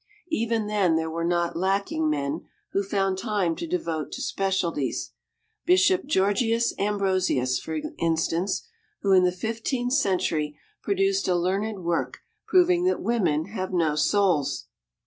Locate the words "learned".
11.35-11.83